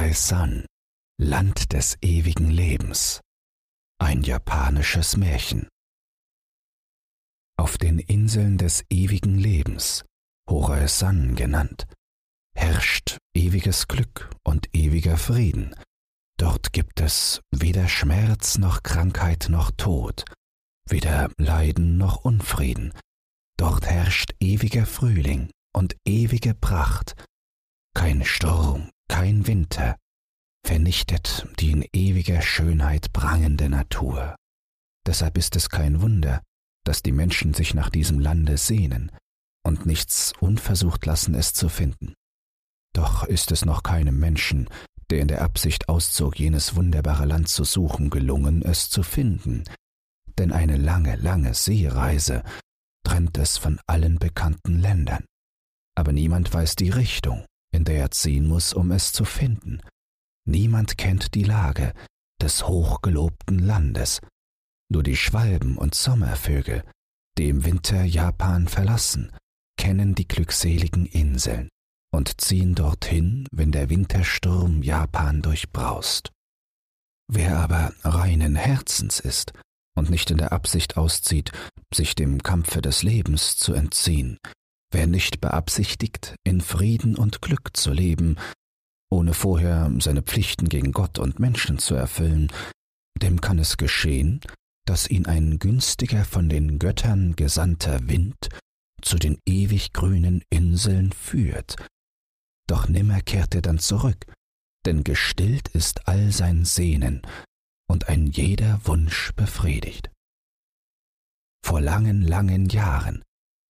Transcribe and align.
Horae-san, 0.00 0.64
Land 1.20 1.74
des 1.74 1.98
ewigen 2.00 2.50
Lebens. 2.50 3.20
Ein 4.00 4.22
japanisches 4.22 5.18
Märchen. 5.18 5.68
Auf 7.58 7.76
den 7.76 7.98
Inseln 7.98 8.56
des 8.56 8.82
ewigen 8.88 9.36
Lebens, 9.36 10.06
Horae-san 10.48 11.36
genannt, 11.36 11.86
herrscht 12.56 13.18
ewiges 13.36 13.88
Glück 13.88 14.30
und 14.42 14.74
ewiger 14.74 15.18
Frieden. 15.18 15.74
Dort 16.38 16.72
gibt 16.72 17.02
es 17.02 17.42
weder 17.54 17.86
Schmerz 17.86 18.56
noch 18.56 18.82
Krankheit 18.82 19.48
noch 19.50 19.70
Tod, 19.70 20.24
weder 20.88 21.30
Leiden 21.36 21.98
noch 21.98 22.24
Unfrieden. 22.24 22.94
Dort 23.58 23.84
herrscht 23.84 24.32
ewiger 24.40 24.86
Frühling 24.86 25.50
und 25.74 25.94
ewige 26.06 26.54
Pracht. 26.54 27.22
Kein 27.94 28.24
Sturm, 28.24 28.88
kein 29.10 29.48
Winter 29.48 29.96
vernichtet 30.64 31.48
die 31.58 31.72
in 31.72 31.84
ewiger 31.92 32.40
Schönheit 32.42 33.12
prangende 33.12 33.68
Natur. 33.68 34.36
Deshalb 35.04 35.36
ist 35.36 35.56
es 35.56 35.68
kein 35.68 36.00
Wunder, 36.00 36.42
dass 36.84 37.02
die 37.02 37.10
Menschen 37.10 37.52
sich 37.52 37.74
nach 37.74 37.90
diesem 37.90 38.20
Lande 38.20 38.56
sehnen 38.56 39.10
und 39.66 39.84
nichts 39.84 40.32
unversucht 40.38 41.06
lassen, 41.06 41.34
es 41.34 41.52
zu 41.52 41.68
finden. 41.68 42.14
Doch 42.94 43.24
ist 43.24 43.50
es 43.50 43.64
noch 43.64 43.82
keinem 43.82 44.20
Menschen, 44.20 44.68
der 45.10 45.20
in 45.20 45.28
der 45.28 45.42
Absicht 45.42 45.88
auszog, 45.88 46.38
jenes 46.38 46.76
wunderbare 46.76 47.26
Land 47.26 47.48
zu 47.48 47.64
suchen, 47.64 48.10
gelungen, 48.10 48.62
es 48.62 48.90
zu 48.90 49.02
finden, 49.02 49.64
denn 50.38 50.52
eine 50.52 50.76
lange, 50.76 51.16
lange 51.16 51.54
Seereise 51.54 52.44
trennt 53.02 53.36
es 53.38 53.58
von 53.58 53.80
allen 53.88 54.20
bekannten 54.20 54.78
Ländern. 54.78 55.24
Aber 55.96 56.12
niemand 56.12 56.54
weiß 56.54 56.76
die 56.76 56.90
Richtung, 56.90 57.44
in 57.72 57.84
der 57.84 57.98
er 57.98 58.10
ziehen 58.10 58.46
muss, 58.46 58.72
um 58.72 58.90
es 58.90 59.12
zu 59.12 59.24
finden. 59.24 59.80
Niemand 60.46 60.98
kennt 60.98 61.34
die 61.34 61.44
Lage 61.44 61.92
des 62.40 62.66
hochgelobten 62.66 63.58
Landes. 63.58 64.20
Nur 64.90 65.02
die 65.02 65.16
Schwalben 65.16 65.76
und 65.78 65.94
Sommervögel, 65.94 66.82
die 67.38 67.48
im 67.48 67.64
Winter 67.64 68.02
Japan 68.02 68.66
verlassen, 68.66 69.30
kennen 69.76 70.14
die 70.14 70.26
glückseligen 70.26 71.06
Inseln 71.06 71.68
und 72.12 72.40
ziehen 72.40 72.74
dorthin, 72.74 73.46
wenn 73.52 73.72
der 73.72 73.88
Wintersturm 73.88 74.82
Japan 74.82 75.42
durchbraust. 75.42 76.30
Wer 77.32 77.58
aber 77.58 77.92
reinen 78.02 78.56
Herzens 78.56 79.20
ist 79.20 79.52
und 79.96 80.10
nicht 80.10 80.30
in 80.30 80.38
der 80.38 80.52
Absicht 80.52 80.96
auszieht, 80.96 81.52
sich 81.94 82.16
dem 82.16 82.42
Kampfe 82.42 82.82
des 82.82 83.04
Lebens 83.04 83.56
zu 83.56 83.72
entziehen, 83.72 84.38
wer 84.90 85.06
nicht 85.06 85.40
beabsichtigt, 85.40 86.34
in 86.44 86.60
Frieden 86.60 87.16
und 87.16 87.42
Glück 87.42 87.76
zu 87.76 87.92
leben, 87.92 88.36
ohne 89.10 89.34
vorher 89.34 89.92
seine 89.98 90.22
Pflichten 90.22 90.68
gegen 90.68 90.92
Gott 90.92 91.18
und 91.18 91.38
Menschen 91.38 91.78
zu 91.78 91.94
erfüllen, 91.94 92.52
dem 93.20 93.40
kann 93.40 93.58
es 93.58 93.76
geschehen, 93.76 94.40
dass 94.86 95.08
ihn 95.08 95.26
ein 95.26 95.58
günstiger 95.58 96.24
von 96.24 96.48
den 96.48 96.78
Göttern 96.78 97.36
gesandter 97.36 98.08
Wind 98.08 98.48
zu 99.02 99.18
den 99.18 99.38
ewig 99.46 99.92
grünen 99.92 100.42
Inseln 100.50 101.12
führt, 101.12 101.76
doch 102.70 102.88
nimmer 102.88 103.20
kehrt 103.20 103.54
er 103.56 103.62
dann 103.62 103.80
zurück, 103.80 104.32
denn 104.86 105.02
gestillt 105.02 105.68
ist 105.68 106.06
all 106.06 106.30
sein 106.30 106.64
Sehnen 106.64 107.22
und 107.88 108.08
ein 108.08 108.28
jeder 108.28 108.80
Wunsch 108.84 109.32
befriedigt. 109.34 110.10
Vor 111.64 111.80
langen, 111.80 112.22
langen 112.22 112.68
Jahren, 112.68 113.22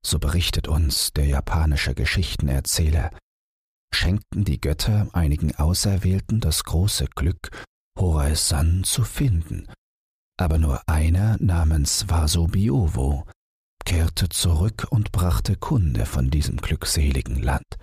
so 0.05 0.19
berichtet 0.19 0.69
uns 0.69 1.13
der 1.13 1.27
japanische 1.27 1.95
Geschichtenerzähler, 1.95 3.11
schenkten 3.95 4.45
die 4.45 4.61
Götter 4.61 5.09
einigen 5.13 5.55
Auserwählten 5.57 6.41
das 6.41 6.65
große 6.65 7.07
Glück, 7.15 7.51
Horae-san 7.99 8.85
zu 8.85 9.05
finden, 9.05 9.67
aber 10.39 10.59
nur 10.59 10.89
einer 10.89 11.37
namens 11.41 12.09
Vasobiovo 12.09 13.27
kehrte 13.85 14.29
zurück 14.29 14.87
und 14.91 15.13
brachte 15.13 15.57
Kunde 15.57 16.07
von 16.07 16.31
diesem 16.31 16.57
glückseligen 16.57 17.43
Land. 17.43 17.79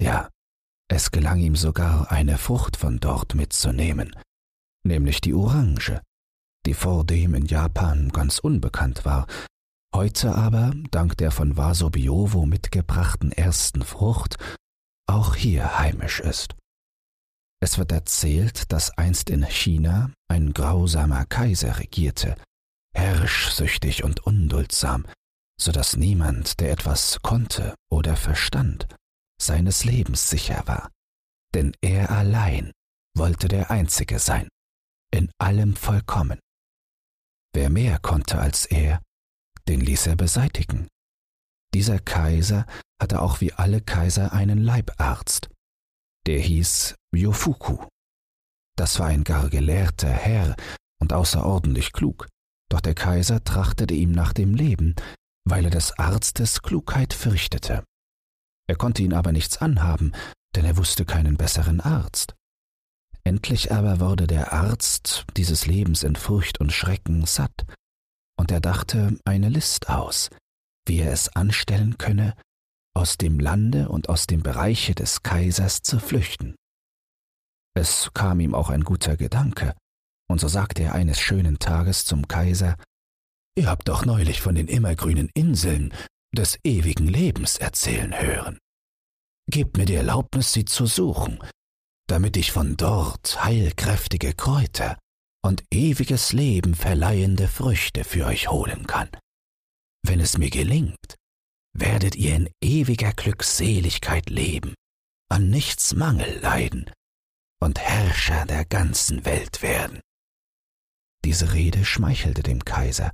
Ja, 0.00 0.30
es 0.88 1.10
gelang 1.10 1.40
ihm 1.40 1.56
sogar, 1.56 2.10
eine 2.10 2.38
Frucht 2.38 2.76
von 2.76 2.98
dort 2.98 3.34
mitzunehmen, 3.34 4.14
nämlich 4.84 5.20
die 5.20 5.34
Orange, 5.34 6.00
die 6.66 6.74
vordem 6.74 7.34
in 7.34 7.46
Japan 7.46 8.10
ganz 8.10 8.38
unbekannt 8.38 9.04
war, 9.04 9.26
heute 9.94 10.34
aber, 10.34 10.72
dank 10.90 11.16
der 11.18 11.30
von 11.30 11.56
Vasobiovo 11.56 12.46
mitgebrachten 12.46 13.32
ersten 13.32 13.82
Frucht, 13.82 14.36
auch 15.06 15.36
hier 15.36 15.78
heimisch 15.78 16.20
ist. 16.20 16.54
Es 17.62 17.78
wird 17.78 17.92
erzählt, 17.92 18.72
dass 18.72 18.90
einst 18.98 19.30
in 19.30 19.44
China 19.44 20.12
ein 20.28 20.52
grausamer 20.52 21.24
Kaiser 21.24 21.78
regierte, 21.78 22.36
herrschsüchtig 22.94 24.04
und 24.04 24.26
unduldsam, 24.26 25.06
so 25.58 25.72
dass 25.72 25.96
niemand, 25.96 26.60
der 26.60 26.72
etwas 26.72 27.20
konnte 27.22 27.74
oder 27.90 28.16
verstand, 28.16 28.88
seines 29.40 29.84
Lebens 29.84 30.28
sicher 30.28 30.62
war, 30.66 30.90
denn 31.54 31.72
er 31.80 32.10
allein 32.10 32.72
wollte 33.16 33.48
der 33.48 33.70
Einzige 33.70 34.18
sein, 34.18 34.48
in 35.12 35.30
allem 35.38 35.76
vollkommen. 35.76 36.40
Wer 37.54 37.70
mehr 37.70 38.00
konnte 38.00 38.40
als 38.40 38.66
er, 38.66 39.00
den 39.68 39.80
ließ 39.80 40.06
er 40.06 40.16
beseitigen. 40.16 40.88
Dieser 41.74 41.98
Kaiser 41.98 42.66
hatte 43.00 43.20
auch 43.20 43.40
wie 43.40 43.52
alle 43.52 43.80
Kaiser 43.80 44.32
einen 44.32 44.58
Leibarzt, 44.58 45.48
der 46.26 46.38
hieß 46.38 46.94
Yofuku. 47.14 47.86
Das 48.76 48.98
war 48.98 49.08
ein 49.08 49.24
gar 49.24 49.50
gelehrter 49.50 50.10
Herr 50.10 50.56
und 51.00 51.12
außerordentlich 51.12 51.92
klug, 51.92 52.28
doch 52.70 52.80
der 52.80 52.94
Kaiser 52.94 53.42
trachtete 53.44 53.94
ihm 53.94 54.12
nach 54.12 54.32
dem 54.32 54.54
Leben, 54.54 54.94
weil 55.44 55.64
er 55.64 55.70
des 55.70 55.98
Arztes 55.98 56.62
Klugheit 56.62 57.12
fürchtete. 57.12 57.84
Er 58.66 58.76
konnte 58.76 59.02
ihn 59.02 59.12
aber 59.12 59.32
nichts 59.32 59.58
anhaben, 59.58 60.12
denn 60.56 60.64
er 60.64 60.76
wusste 60.76 61.04
keinen 61.04 61.36
besseren 61.36 61.80
Arzt. 61.80 62.34
Endlich 63.24 63.72
aber 63.72 64.00
wurde 64.00 64.26
der 64.26 64.52
Arzt 64.52 65.26
dieses 65.36 65.66
Lebens 65.66 66.02
in 66.02 66.16
Furcht 66.16 66.60
und 66.60 66.72
Schrecken 66.72 67.26
satt, 67.26 67.66
und 68.36 68.50
er 68.50 68.60
dachte 68.60 69.18
eine 69.24 69.48
List 69.48 69.88
aus, 69.88 70.30
wie 70.86 71.00
er 71.00 71.12
es 71.12 71.34
anstellen 71.34 71.98
könne, 71.98 72.34
aus 72.94 73.16
dem 73.16 73.40
Lande 73.40 73.88
und 73.88 74.08
aus 74.08 74.26
dem 74.26 74.42
Bereiche 74.42 74.94
des 74.94 75.22
Kaisers 75.22 75.82
zu 75.82 75.98
flüchten. 75.98 76.54
Es 77.76 78.10
kam 78.14 78.40
ihm 78.40 78.54
auch 78.54 78.70
ein 78.70 78.84
guter 78.84 79.16
Gedanke, 79.16 79.74
und 80.28 80.40
so 80.40 80.48
sagte 80.48 80.84
er 80.84 80.94
eines 80.94 81.20
schönen 81.20 81.58
Tages 81.58 82.04
zum 82.04 82.28
Kaiser 82.28 82.76
Ihr 83.56 83.68
habt 83.68 83.88
doch 83.88 84.04
neulich 84.04 84.40
von 84.40 84.56
den 84.56 84.66
immergrünen 84.66 85.30
Inseln 85.34 85.92
des 86.34 86.58
ewigen 86.64 87.06
Lebens 87.06 87.56
erzählen 87.56 88.20
hören. 88.20 88.58
Gebt 89.48 89.76
mir 89.76 89.84
die 89.84 89.94
Erlaubnis, 89.94 90.52
sie 90.52 90.64
zu 90.64 90.86
suchen, 90.86 91.38
damit 92.08 92.36
ich 92.36 92.50
von 92.50 92.76
dort 92.76 93.44
heilkräftige 93.44 94.34
Kräuter 94.34 94.98
und 95.44 95.62
ewiges 95.70 96.32
Leben 96.32 96.74
verleihende 96.74 97.48
Früchte 97.48 98.04
für 98.04 98.24
euch 98.24 98.48
holen 98.48 98.86
kann. 98.86 99.10
Wenn 100.02 100.20
es 100.20 100.38
mir 100.38 100.50
gelingt, 100.50 101.16
werdet 101.76 102.16
ihr 102.16 102.34
in 102.34 102.50
ewiger 102.62 103.12
Glückseligkeit 103.12 104.30
leben, 104.30 104.74
an 105.30 105.50
nichts 105.50 105.94
Mangel 105.94 106.38
leiden 106.40 106.90
und 107.60 107.78
Herrscher 107.78 108.46
der 108.46 108.64
ganzen 108.64 109.24
Welt 109.26 109.60
werden. 109.60 110.00
Diese 111.24 111.52
Rede 111.52 111.84
schmeichelte 111.84 112.42
dem 112.42 112.64
Kaiser, 112.64 113.12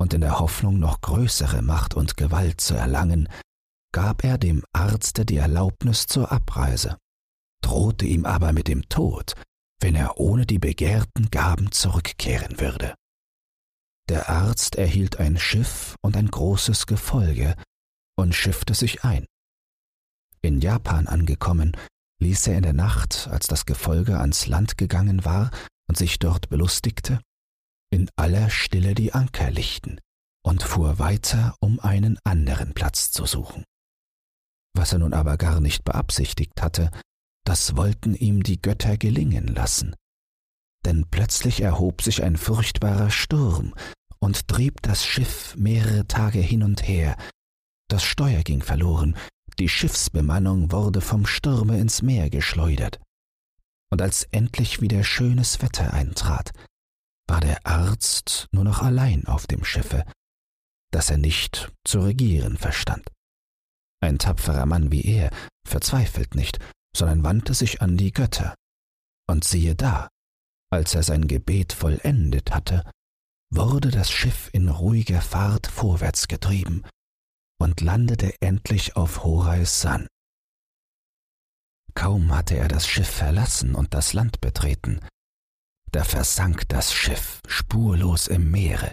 und 0.00 0.14
in 0.14 0.20
der 0.20 0.38
Hoffnung, 0.38 0.78
noch 0.78 1.00
größere 1.00 1.60
Macht 1.60 1.94
und 1.94 2.16
Gewalt 2.16 2.60
zu 2.60 2.74
erlangen, 2.74 3.28
gab 3.92 4.24
er 4.24 4.38
dem 4.38 4.64
Arzte 4.72 5.26
die 5.26 5.38
Erlaubnis 5.38 6.06
zur 6.06 6.30
Abreise, 6.30 6.98
drohte 7.62 8.06
ihm 8.06 8.24
aber 8.24 8.52
mit 8.52 8.68
dem 8.68 8.88
Tod, 8.88 9.34
wenn 9.80 9.94
er 9.94 10.18
ohne 10.18 10.46
die 10.46 10.58
begehrten 10.58 11.30
Gaben 11.30 11.72
zurückkehren 11.72 12.60
würde. 12.60 12.94
Der 14.08 14.28
Arzt 14.28 14.76
erhielt 14.76 15.18
ein 15.18 15.38
Schiff 15.38 15.96
und 16.02 16.16
ein 16.16 16.28
großes 16.28 16.86
Gefolge 16.86 17.54
und 18.16 18.34
schiffte 18.34 18.74
sich 18.74 19.04
ein. 19.04 19.26
In 20.40 20.60
Japan 20.60 21.06
angekommen, 21.06 21.76
ließ 22.20 22.46
er 22.48 22.56
in 22.56 22.62
der 22.62 22.72
Nacht, 22.72 23.28
als 23.30 23.46
das 23.46 23.66
Gefolge 23.66 24.18
ans 24.18 24.46
Land 24.46 24.78
gegangen 24.78 25.24
war 25.24 25.50
und 25.88 25.96
sich 25.96 26.18
dort 26.18 26.48
belustigte, 26.48 27.20
in 27.90 28.08
aller 28.16 28.50
Stille 28.50 28.94
die 28.94 29.12
Anker 29.12 29.50
lichten 29.50 30.00
und 30.44 30.62
fuhr 30.62 30.98
weiter, 30.98 31.54
um 31.60 31.80
einen 31.80 32.18
anderen 32.24 32.74
Platz 32.74 33.10
zu 33.10 33.26
suchen. 33.26 33.64
Was 34.74 34.92
er 34.92 34.98
nun 34.98 35.12
aber 35.12 35.36
gar 35.36 35.60
nicht 35.60 35.84
beabsichtigt 35.84 36.60
hatte, 36.60 36.90
das 37.48 37.76
wollten 37.76 38.14
ihm 38.14 38.42
die 38.42 38.60
Götter 38.60 38.98
gelingen 38.98 39.46
lassen. 39.46 39.96
Denn 40.84 41.06
plötzlich 41.10 41.62
erhob 41.62 42.02
sich 42.02 42.22
ein 42.22 42.36
furchtbarer 42.36 43.10
Sturm 43.10 43.74
und 44.18 44.48
trieb 44.48 44.82
das 44.82 45.02
Schiff 45.06 45.56
mehrere 45.56 46.06
Tage 46.06 46.40
hin 46.40 46.62
und 46.62 46.86
her. 46.86 47.16
Das 47.88 48.04
Steuer 48.04 48.42
ging 48.42 48.60
verloren, 48.60 49.16
die 49.58 49.70
Schiffsbemannung 49.70 50.72
wurde 50.72 51.00
vom 51.00 51.24
Sturme 51.24 51.78
ins 51.80 52.02
Meer 52.02 52.28
geschleudert. 52.28 53.00
und 53.90 54.02
als 54.02 54.24
endlich 54.24 54.82
wieder 54.82 55.02
schönes 55.02 55.62
Wetter 55.62 55.94
eintrat, 55.94 56.50
war 57.26 57.40
der 57.40 57.66
Arzt 57.66 58.46
nur 58.52 58.64
noch 58.64 58.82
allein 58.82 59.26
auf 59.26 59.46
dem 59.46 59.64
Schiffe, 59.64 60.04
das 60.90 61.08
er 61.08 61.16
nicht 61.16 61.72
zu 61.86 62.00
regieren 62.00 62.58
verstand. 62.58 63.08
Ein 64.00 64.18
tapferer 64.18 64.66
Mann 64.66 64.92
wie 64.92 65.00
er 65.00 65.30
verzweifelt 65.66 66.34
nicht, 66.34 66.58
sondern 66.96 67.24
wandte 67.24 67.54
sich 67.54 67.82
an 67.82 67.96
die 67.96 68.12
Götter. 68.12 68.54
Und 69.28 69.44
siehe 69.44 69.74
da, 69.74 70.08
als 70.70 70.94
er 70.94 71.02
sein 71.02 71.28
Gebet 71.28 71.72
vollendet 71.72 72.52
hatte, 72.52 72.90
wurde 73.50 73.90
das 73.90 74.10
Schiff 74.10 74.50
in 74.52 74.68
ruhiger 74.68 75.22
Fahrt 75.22 75.66
vorwärts 75.66 76.28
getrieben 76.28 76.84
und 77.60 77.80
landete 77.80 78.34
endlich 78.40 78.96
auf 78.96 79.24
Horais 79.24 79.80
San. 79.80 80.06
Kaum 81.94 82.34
hatte 82.34 82.56
er 82.56 82.68
das 82.68 82.86
Schiff 82.86 83.08
verlassen 83.08 83.74
und 83.74 83.94
das 83.94 84.12
Land 84.12 84.40
betreten, 84.40 85.00
da 85.90 86.04
versank 86.04 86.68
das 86.68 86.92
Schiff 86.92 87.40
spurlos 87.48 88.28
im 88.28 88.50
Meere, 88.50 88.92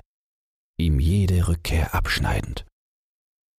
ihm 0.79 0.99
jede 0.99 1.47
Rückkehr 1.47 1.93
abschneidend. 1.93 2.65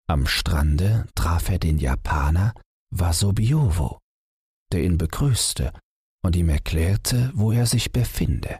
Am 0.09 0.27
Strande 0.27 1.07
traf 1.15 1.49
er 1.49 1.59
den 1.59 1.79
Japaner 1.79 2.55
Wasobiowo, 2.91 3.99
der 4.73 4.85
ihn 4.85 4.99
begrüßte 4.99 5.73
und 6.25 6.37
ihm 6.37 6.49
erklärte, 6.49 7.31
wo 7.35 7.53
er 7.53 7.67
sich 7.67 7.93
befinde. 7.93 8.59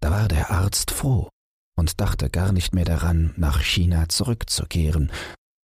Da 0.00 0.10
war 0.10 0.28
der 0.28 0.50
Arzt 0.50 0.90
froh 0.90 1.28
und 1.76 2.00
dachte 2.00 2.30
gar 2.30 2.52
nicht 2.52 2.74
mehr 2.74 2.84
daran, 2.84 3.34
nach 3.36 3.60
China 3.60 4.08
zurückzukehren, 4.08 5.10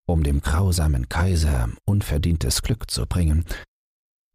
um 0.06 0.22
dem 0.22 0.40
grausamen 0.40 1.08
Kaiser 1.08 1.70
unverdientes 1.86 2.62
Glück 2.62 2.90
zu 2.90 3.06
bringen, 3.06 3.44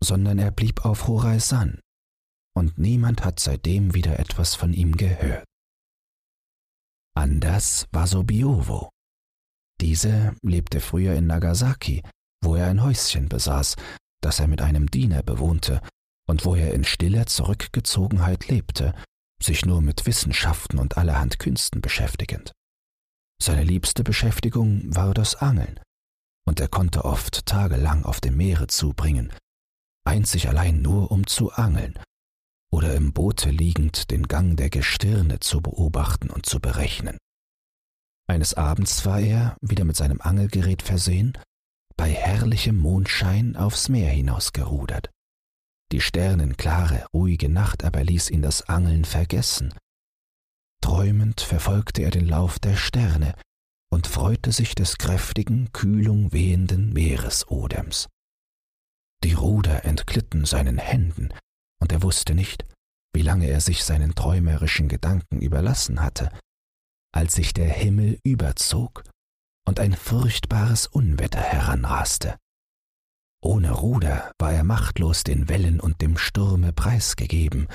sondern 0.02 0.40
er 0.40 0.52
blieb 0.52 0.86
auf 0.86 1.08
Horai-San, 1.08 1.80
und 2.56 2.78
niemand 2.78 3.24
hat 3.24 3.40
seitdem 3.40 3.94
wieder 3.94 4.20
etwas 4.20 4.56
von 4.56 4.74
ihm 4.74 4.98
gehört. 4.98 5.46
Anders 7.16 7.88
war 7.92 8.08
Sobiowo. 8.08 8.90
Diese 9.82 10.36
lebte 10.42 10.82
früher 10.82 11.16
in 11.16 11.28
Nagasaki, 11.28 12.04
wo 12.44 12.56
er 12.56 12.68
ein 12.68 12.82
Häuschen 12.84 13.30
besaß, 13.30 13.76
das 14.22 14.40
er 14.40 14.48
mit 14.48 14.62
einem 14.62 14.90
Diener 14.90 15.24
bewohnte 15.24 15.82
und 16.28 16.46
wo 16.46 16.56
er 16.56 16.74
in 16.74 16.84
stiller 16.84 17.26
Zurückgezogenheit 17.26 18.48
lebte, 18.48 18.94
sich 19.42 19.66
nur 19.66 19.82
mit 19.82 20.06
Wissenschaften 20.06 20.80
und 20.80 20.98
allerhand 20.98 21.40
Künsten 21.40 21.82
beschäftigend. 21.82 22.52
Seine 23.42 23.64
liebste 23.64 24.04
Beschäftigung 24.04 24.96
war 24.96 25.14
das 25.14 25.36
Angeln, 25.36 25.80
und 26.46 26.60
er 26.60 26.68
konnte 26.68 27.06
oft 27.06 27.46
tagelang 27.46 28.04
auf 28.04 28.20
dem 28.20 28.36
Meere 28.36 28.68
zubringen, 28.68 29.32
einzig 30.06 30.50
allein 30.50 30.82
nur 30.82 31.12
um 31.12 31.28
zu 31.28 31.52
angeln 31.52 32.00
oder 32.72 32.96
im 32.96 33.14
Boote 33.14 33.50
liegend 33.50 34.12
den 34.12 34.28
Gang 34.28 34.58
der 34.58 34.70
Gestirne 34.70 35.40
zu 35.40 35.62
beobachten 35.62 36.30
und 36.30 36.46
zu 36.46 36.60
berechnen. 36.60 37.18
Eines 38.30 38.56
Abends 38.56 39.06
war 39.06 39.20
er, 39.20 39.56
wieder 39.62 39.86
mit 39.86 39.96
seinem 39.96 40.20
Angelgerät 40.20 40.82
versehen, 40.82 41.38
bei 41.98 42.12
herrlichem 42.12 42.78
Mondschein 42.78 43.56
aufs 43.56 43.90
Meer 43.90 44.10
hinausgerudert. 44.10 45.10
Die 45.92 46.02
sternenklare, 46.02 47.06
ruhige 47.14 47.50
Nacht 47.50 47.84
aber 47.84 48.04
ließ 48.04 48.30
ihn 48.30 48.42
das 48.42 48.70
Angeln 48.70 49.06
vergessen. 49.06 49.74
Träumend 50.82 51.42
verfolgte 51.42 52.04
er 52.04 52.12
den 52.12 52.28
Lauf 52.28 52.60
der 52.60 52.76
Sterne 52.76 53.34
und 53.90 54.06
freute 54.06 54.52
sich 54.52 54.76
des 54.76 54.98
kräftigen, 54.98 55.72
Kühlung 55.72 56.34
wehenden 56.34 56.94
Meeresodems. 56.94 58.08
Die 59.24 59.34
Ruder 59.34 59.86
entglitten 59.86 60.46
seinen 60.46 60.78
Händen, 60.78 61.34
und 61.80 61.92
er 61.92 62.04
wusste 62.04 62.36
nicht, 62.36 62.66
wie 63.14 63.22
lange 63.24 63.48
er 63.48 63.62
sich 63.62 63.84
seinen 63.84 64.14
träumerischen 64.14 64.90
Gedanken 64.90 65.42
überlassen 65.42 66.02
hatte, 66.02 66.32
als 67.14 67.34
sich 67.34 67.54
der 67.54 67.70
Himmel 67.70 68.20
überzog 68.24 69.04
und 69.68 69.80
ein 69.80 69.94
furchtbares 69.94 70.88
Unwetter 70.88 71.42
heranraste. 71.42 72.38
Ohne 73.44 73.72
Ruder 73.72 74.32
war 74.40 74.54
er 74.54 74.64
machtlos 74.64 75.24
den 75.24 75.50
Wellen 75.50 75.80
und 75.80 76.02
dem 76.02 76.18
Sturme 76.18 76.74
preisgegeben, 76.74 77.68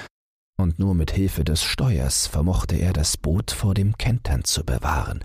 und 0.59 0.79
nur 0.79 0.95
mit 0.95 1.11
Hilfe 1.11 1.45
des 1.45 1.63
Steuers 1.63 2.27
vermochte 2.27 2.77
er 2.77 2.93
das 2.93 3.17
Boot 3.17 3.51
vor 3.51 3.75
dem 3.75 3.97
Kentern 3.97 4.45
zu 4.45 4.65
bewahren, 4.65 5.25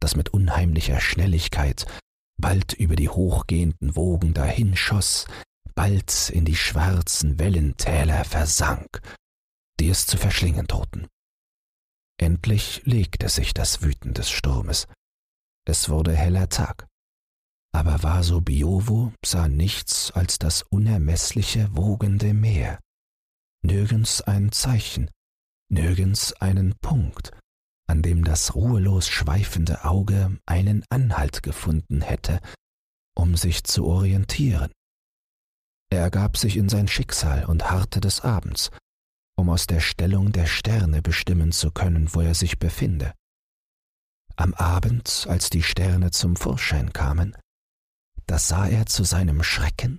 das 0.00 0.14
mit 0.14 0.30
unheimlicher 0.30 1.00
Schnelligkeit 1.00 1.86
bald 2.40 2.72
über 2.72 2.94
die 2.94 3.08
hochgehenden 3.08 3.96
Wogen 3.96 4.32
dahinschoss, 4.34 5.26
bald 5.74 6.30
in 6.30 6.44
die 6.44 6.56
schwarzen 6.56 7.38
Wellentäler 7.38 8.24
versank, 8.24 9.00
die 9.80 9.88
es 9.88 10.06
zu 10.06 10.16
verschlingen 10.16 10.66
drohten. 10.66 11.08
Endlich 12.20 12.82
legte 12.84 13.28
sich 13.28 13.54
das 13.54 13.82
Wüten 13.82 14.14
des 14.14 14.30
Sturmes. 14.30 14.86
Es 15.68 15.90
wurde 15.90 16.16
heller 16.16 16.48
Tag. 16.48 16.86
Aber 17.74 18.02
Vaso 18.02 18.40
Biovo 18.40 19.12
sah 19.22 19.48
nichts 19.48 20.10
als 20.10 20.38
das 20.38 20.62
unermessliche 20.62 21.68
wogende 21.76 22.32
Meer. 22.32 22.80
Nirgends 23.62 24.22
ein 24.22 24.50
Zeichen, 24.50 25.10
nirgends 25.70 26.32
einen 26.32 26.74
Punkt, 26.80 27.32
an 27.86 28.00
dem 28.00 28.24
das 28.24 28.54
ruhelos 28.54 29.08
schweifende 29.08 29.84
Auge 29.84 30.38
einen 30.46 30.86
Anhalt 30.88 31.42
gefunden 31.42 32.00
hätte, 32.00 32.40
um 33.14 33.36
sich 33.36 33.62
zu 33.64 33.84
orientieren. 33.84 34.72
Er 35.90 36.00
ergab 36.00 36.38
sich 36.38 36.56
in 36.56 36.70
sein 36.70 36.88
Schicksal 36.88 37.44
und 37.44 37.70
harrte 37.70 38.00
des 38.00 38.22
Abends, 38.22 38.70
um 39.36 39.50
aus 39.50 39.66
der 39.66 39.80
Stellung 39.80 40.32
der 40.32 40.46
Sterne 40.46 41.02
bestimmen 41.02 41.52
zu 41.52 41.70
können, 41.72 42.14
wo 42.14 42.22
er 42.22 42.34
sich 42.34 42.58
befinde. 42.58 43.12
Am 44.38 44.54
Abend, 44.54 45.26
als 45.28 45.50
die 45.50 45.64
Sterne 45.64 46.12
zum 46.12 46.36
Vorschein 46.36 46.92
kamen, 46.92 47.36
da 48.28 48.38
sah 48.38 48.68
er 48.68 48.86
zu 48.86 49.02
seinem 49.02 49.42
Schrecken, 49.42 49.98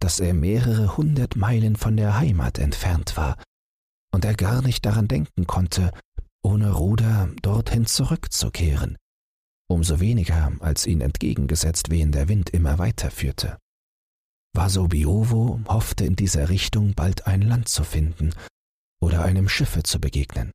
dass 0.00 0.20
er 0.20 0.32
mehrere 0.32 0.96
hundert 0.96 1.34
Meilen 1.34 1.74
von 1.74 1.96
der 1.96 2.16
Heimat 2.16 2.60
entfernt 2.60 3.16
war 3.16 3.42
und 4.12 4.24
er 4.24 4.34
gar 4.34 4.62
nicht 4.62 4.86
daran 4.86 5.08
denken 5.08 5.48
konnte, 5.48 5.90
ohne 6.40 6.70
Ruder 6.70 7.30
dorthin 7.42 7.84
zurückzukehren, 7.86 8.96
umso 9.68 9.98
weniger 9.98 10.52
als 10.60 10.86
ihn 10.86 11.00
entgegengesetzt 11.00 11.90
wehender 11.90 12.28
Wind 12.28 12.50
immer 12.50 12.78
weiterführte. 12.78 13.58
Vasobiovo 14.54 15.58
hoffte 15.66 16.04
in 16.04 16.14
dieser 16.14 16.48
Richtung 16.48 16.94
bald 16.94 17.26
ein 17.26 17.42
Land 17.42 17.68
zu 17.68 17.82
finden 17.82 18.34
oder 19.02 19.24
einem 19.24 19.48
Schiffe 19.48 19.82
zu 19.82 20.00
begegnen. 20.00 20.52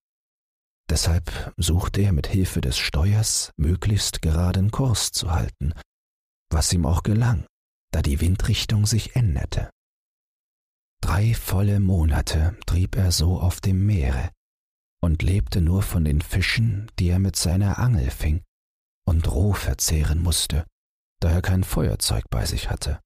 Deshalb 0.89 1.53
suchte 1.57 2.01
er 2.01 2.13
mit 2.13 2.27
Hilfe 2.27 2.61
des 2.61 2.77
Steuers 2.77 3.51
möglichst 3.57 4.21
geraden 4.21 4.71
Kurs 4.71 5.11
zu 5.11 5.31
halten, 5.31 5.73
was 6.49 6.73
ihm 6.73 6.85
auch 6.85 7.03
gelang, 7.03 7.45
da 7.91 8.01
die 8.01 8.19
Windrichtung 8.21 8.87
sich 8.87 9.15
änderte. 9.15 9.69
Drei 11.01 11.33
volle 11.33 11.79
Monate 11.79 12.57
trieb 12.65 12.95
er 12.95 13.11
so 13.11 13.39
auf 13.39 13.61
dem 13.61 13.85
Meere 13.85 14.31
und 15.01 15.21
lebte 15.21 15.61
nur 15.61 15.81
von 15.83 16.03
den 16.03 16.21
Fischen, 16.21 16.91
die 16.97 17.09
er 17.09 17.19
mit 17.19 17.35
seiner 17.35 17.77
Angel 17.79 18.09
fing 18.09 18.41
und 19.07 19.31
roh 19.31 19.53
verzehren 19.53 20.21
musste, 20.21 20.65
da 21.19 21.29
er 21.29 21.41
kein 21.41 21.63
Feuerzeug 21.63 22.25
bei 22.29 22.45
sich 22.45 22.69
hatte. 22.69 22.99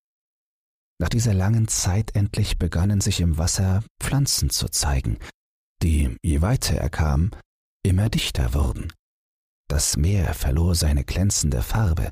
Nach 0.99 1.09
dieser 1.09 1.33
langen 1.33 1.67
Zeit 1.67 2.15
endlich 2.15 2.57
begannen 2.57 3.01
sich 3.01 3.19
im 3.19 3.37
Wasser 3.37 3.83
Pflanzen 3.99 4.49
zu 4.49 4.69
zeigen, 4.69 5.17
die, 5.81 6.15
je 6.23 6.41
weiter 6.41 6.75
er 6.75 6.89
kam, 6.89 7.31
immer 7.83 8.09
dichter 8.09 8.53
wurden. 8.53 8.91
Das 9.69 9.97
Meer 9.97 10.33
verlor 10.33 10.75
seine 10.75 11.03
glänzende 11.03 11.61
Farbe 11.61 12.11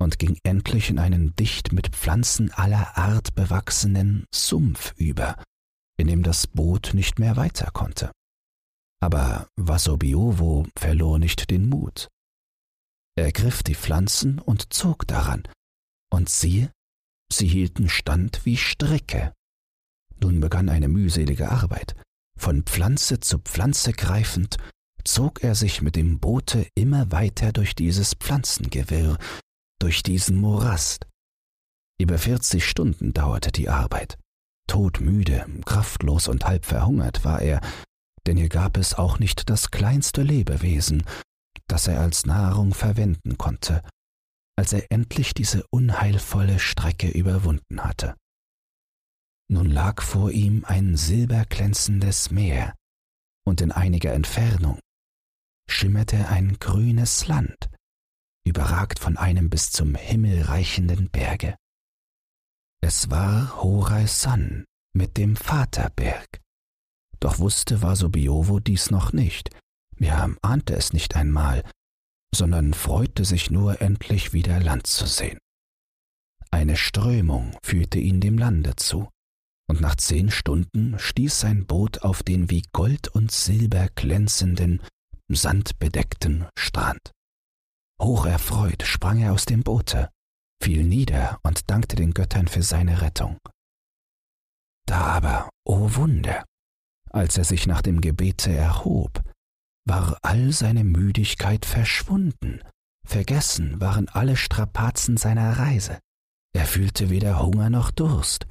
und 0.00 0.18
ging 0.18 0.38
endlich 0.42 0.90
in 0.90 0.98
einen 0.98 1.34
dicht 1.36 1.72
mit 1.72 1.88
Pflanzen 1.88 2.52
aller 2.52 2.96
Art 2.96 3.34
bewachsenen 3.34 4.26
Sumpf 4.34 4.92
über, 4.96 5.42
in 5.96 6.08
dem 6.08 6.22
das 6.22 6.46
Boot 6.46 6.92
nicht 6.94 7.18
mehr 7.18 7.36
weiter 7.36 7.70
konnte. 7.72 8.10
Aber 9.00 9.48
Vasobiovo 9.56 10.66
verlor 10.76 11.18
nicht 11.18 11.50
den 11.50 11.68
Mut. 11.68 12.08
Er 13.16 13.30
griff 13.32 13.62
die 13.62 13.74
Pflanzen 13.74 14.38
und 14.40 14.72
zog 14.72 15.06
daran, 15.06 15.46
und 16.10 16.28
siehe, 16.28 16.72
Sie 17.32 17.46
hielten 17.46 17.88
stand 17.88 18.44
wie 18.44 18.56
Stricke. 18.56 19.32
Nun 20.20 20.40
begann 20.40 20.68
eine 20.68 20.88
mühselige 20.88 21.50
Arbeit. 21.50 21.94
Von 22.38 22.62
Pflanze 22.62 23.20
zu 23.20 23.38
Pflanze 23.38 23.92
greifend, 23.92 24.56
zog 25.06 25.42
er 25.42 25.54
sich 25.54 25.82
mit 25.82 25.96
dem 25.96 26.18
Boote 26.18 26.66
immer 26.74 27.12
weiter 27.12 27.52
durch 27.52 27.74
dieses 27.74 28.14
Pflanzengewirr, 28.14 29.18
durch 29.78 30.02
diesen 30.02 30.36
Morast. 30.36 31.06
Über 32.00 32.18
vierzig 32.18 32.66
Stunden 32.68 33.12
dauerte 33.12 33.52
die 33.52 33.68
Arbeit. 33.68 34.18
Todmüde, 34.66 35.46
kraftlos 35.64 36.28
und 36.28 36.46
halb 36.46 36.64
verhungert 36.64 37.24
war 37.24 37.40
er, 37.40 37.60
denn 38.26 38.36
hier 38.36 38.48
gab 38.48 38.76
es 38.76 38.94
auch 38.94 39.18
nicht 39.18 39.50
das 39.50 39.70
kleinste 39.70 40.22
Lebewesen, 40.22 41.04
das 41.68 41.86
er 41.86 42.00
als 42.00 42.26
Nahrung 42.26 42.74
verwenden 42.74 43.36
konnte, 43.36 43.82
als 44.56 44.72
er 44.72 44.90
endlich 44.90 45.34
diese 45.34 45.64
unheilvolle 45.70 46.58
Strecke 46.58 47.08
überwunden 47.08 47.84
hatte. 47.84 48.14
Nun 49.50 49.70
lag 49.70 50.02
vor 50.02 50.30
ihm 50.30 50.64
ein 50.64 50.96
silberglänzendes 50.96 52.30
Meer, 52.30 52.74
und 53.46 53.60
in 53.60 53.72
einiger 53.72 54.12
Entfernung 54.14 54.78
schimmerte 55.68 56.28
ein 56.28 56.58
grünes 56.58 57.26
Land, 57.26 57.70
überragt 58.46 58.98
von 58.98 59.16
einem 59.16 59.50
bis 59.50 59.70
zum 59.70 59.94
Himmel 59.94 60.42
reichenden 60.42 61.10
Berge. 61.10 61.56
Es 62.80 63.10
war 63.10 63.62
Horai-San 63.62 64.64
mit 64.94 65.16
dem 65.16 65.36
Vaterberg. 65.36 66.40
Doch 67.20 67.38
wusste 67.38 67.80
Vasobiovo 67.80 68.60
dies 68.60 68.90
noch 68.90 69.12
nicht, 69.12 69.50
ja 69.98 70.28
ahnte 70.42 70.74
es 70.74 70.92
nicht 70.92 71.16
einmal, 71.16 71.62
sondern 72.34 72.74
freute 72.74 73.24
sich 73.24 73.50
nur 73.50 73.80
endlich 73.80 74.32
wieder 74.32 74.60
Land 74.60 74.86
zu 74.86 75.06
sehen. 75.06 75.38
Eine 76.50 76.76
Strömung 76.76 77.56
führte 77.64 77.98
ihn 77.98 78.20
dem 78.20 78.38
Lande 78.38 78.76
zu, 78.76 79.08
und 79.66 79.80
nach 79.80 79.96
zehn 79.96 80.30
Stunden 80.30 80.98
stieß 80.98 81.40
sein 81.40 81.66
Boot 81.66 82.02
auf 82.02 82.22
den 82.22 82.50
wie 82.50 82.62
Gold 82.72 83.08
und 83.08 83.32
Silber 83.32 83.88
glänzenden, 83.94 84.82
sandbedeckten 85.28 86.46
Strand. 86.58 87.12
Hocherfreut 88.00 88.82
sprang 88.82 89.22
er 89.22 89.32
aus 89.32 89.44
dem 89.44 89.62
Boote, 89.62 90.10
fiel 90.62 90.84
nieder 90.84 91.38
und 91.42 91.70
dankte 91.70 91.96
den 91.96 92.12
Göttern 92.12 92.48
für 92.48 92.62
seine 92.62 93.00
Rettung. 93.00 93.38
Da 94.86 95.00
aber, 95.00 95.48
o 95.66 95.76
oh 95.76 95.94
Wunder, 95.94 96.44
als 97.10 97.38
er 97.38 97.44
sich 97.44 97.66
nach 97.66 97.80
dem 97.80 98.00
Gebete 98.00 98.52
erhob, 98.52 99.22
war 99.86 100.18
all 100.22 100.52
seine 100.52 100.84
Müdigkeit 100.84 101.64
verschwunden, 101.64 102.60
vergessen 103.06 103.80
waren 103.80 104.08
alle 104.08 104.36
Strapazen 104.36 105.16
seiner 105.16 105.58
Reise. 105.58 105.98
Er 106.54 106.66
fühlte 106.66 107.10
weder 107.10 107.40
Hunger 107.42 107.70
noch 107.70 107.90
Durst, 107.90 108.46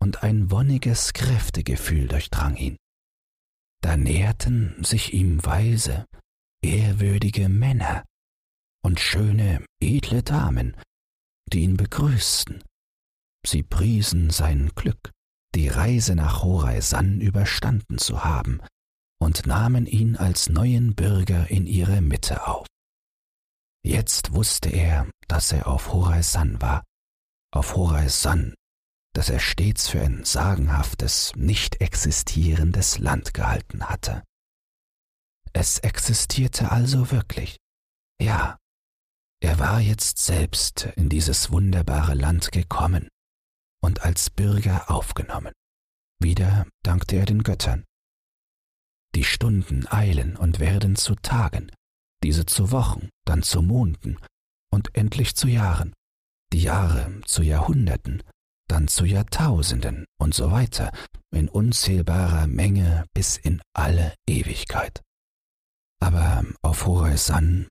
und 0.00 0.22
ein 0.22 0.50
wonniges 0.50 1.12
Kräftegefühl 1.12 2.08
durchdrang 2.08 2.56
ihn. 2.56 2.76
Da 3.82 3.96
näherten 3.96 4.82
sich 4.84 5.12
ihm 5.12 5.44
weise, 5.44 6.06
ehrwürdige 6.66 7.48
Männer 7.48 8.04
und 8.82 9.00
schöne, 9.00 9.64
edle 9.80 10.22
Damen, 10.22 10.76
die 11.52 11.60
ihn 11.60 11.76
begrüßten. 11.76 12.62
Sie 13.46 13.62
priesen 13.62 14.30
sein 14.30 14.70
Glück, 14.74 15.12
die 15.54 15.68
Reise 15.68 16.14
nach 16.14 16.42
Horai-San 16.42 17.20
überstanden 17.20 17.98
zu 17.98 18.24
haben 18.24 18.60
und 19.20 19.46
nahmen 19.46 19.86
ihn 19.86 20.16
als 20.16 20.48
neuen 20.48 20.94
Bürger 20.94 21.48
in 21.48 21.66
ihre 21.66 22.00
Mitte 22.00 22.46
auf. 22.46 22.66
Jetzt 23.84 24.32
wusste 24.32 24.68
er, 24.68 25.08
dass 25.28 25.52
er 25.52 25.68
auf 25.68 25.92
Horai-San 25.92 26.60
war, 26.60 26.84
auf 27.52 27.76
Horai-San, 27.76 28.54
das 29.14 29.30
er 29.30 29.38
stets 29.38 29.88
für 29.88 30.00
ein 30.00 30.24
sagenhaftes, 30.24 31.32
nicht 31.36 31.80
existierendes 31.80 32.98
Land 32.98 33.32
gehalten 33.32 33.88
hatte. 33.88 34.24
Es 35.58 35.78
existierte 35.78 36.70
also 36.70 37.10
wirklich. 37.10 37.56
Ja, 38.20 38.58
er 39.40 39.58
war 39.58 39.80
jetzt 39.80 40.18
selbst 40.18 40.84
in 40.96 41.08
dieses 41.08 41.50
wunderbare 41.50 42.12
Land 42.12 42.52
gekommen 42.52 43.08
und 43.82 44.02
als 44.02 44.28
Bürger 44.28 44.90
aufgenommen. 44.90 45.54
Wieder 46.20 46.66
dankte 46.82 47.16
er 47.16 47.24
den 47.24 47.42
Göttern. 47.42 47.84
Die 49.14 49.24
Stunden 49.24 49.86
eilen 49.86 50.36
und 50.36 50.60
werden 50.60 50.94
zu 50.94 51.14
Tagen, 51.14 51.72
diese 52.22 52.44
zu 52.44 52.70
Wochen, 52.70 53.08
dann 53.24 53.42
zu 53.42 53.62
Monden 53.62 54.18
und 54.70 54.94
endlich 54.94 55.36
zu 55.36 55.48
Jahren, 55.48 55.94
die 56.52 56.64
Jahre 56.64 57.22
zu 57.24 57.42
Jahrhunderten, 57.42 58.22
dann 58.68 58.88
zu 58.88 59.06
Jahrtausenden 59.06 60.04
und 60.18 60.34
so 60.34 60.50
weiter, 60.50 60.92
in 61.30 61.48
unzählbarer 61.48 62.46
Menge 62.46 63.06
bis 63.14 63.38
in 63.38 63.62
alle 63.72 64.14
Ewigkeit. 64.28 65.05
Aber 66.00 66.44
auf 66.62 66.86
Horai-San 66.86 67.68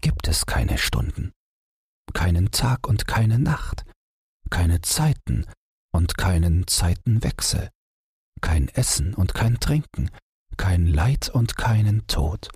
gibt 0.00 0.28
es 0.28 0.46
keine 0.46 0.78
Stunden, 0.78 1.32
keinen 2.12 2.50
Tag 2.50 2.88
und 2.88 3.06
keine 3.06 3.38
Nacht, 3.38 3.84
keine 4.50 4.80
Zeiten 4.80 5.46
und 5.92 6.16
keinen 6.16 6.66
Zeitenwechsel, 6.66 7.70
kein 8.40 8.68
Essen 8.68 9.14
und 9.14 9.34
kein 9.34 9.60
Trinken, 9.60 10.10
kein 10.56 10.86
Leid 10.86 11.28
und 11.28 11.56
keinen 11.56 12.06
Tod. 12.06 12.50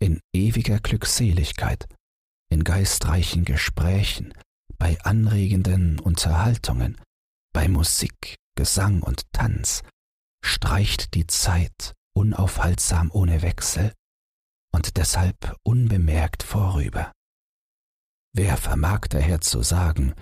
In 0.00 0.20
ewiger 0.34 0.80
Glückseligkeit, 0.80 1.86
in 2.50 2.64
geistreichen 2.64 3.44
Gesprächen, 3.44 4.34
bei 4.78 5.00
anregenden 5.02 6.00
Unterhaltungen, 6.00 7.00
bei 7.52 7.68
Musik, 7.68 8.36
Gesang 8.56 9.02
und 9.02 9.22
Tanz, 9.32 9.82
streicht 10.44 11.14
die 11.14 11.26
Zeit 11.28 11.94
unaufhaltsam 12.14 13.10
ohne 13.12 13.42
Wechsel 13.42 13.92
und 14.74 14.96
deshalb 14.96 15.56
unbemerkt 15.62 16.42
vorüber. 16.42 17.12
Wer 18.34 18.56
vermag 18.56 19.08
daher 19.10 19.40
zu 19.40 19.62
sagen, 19.62 20.14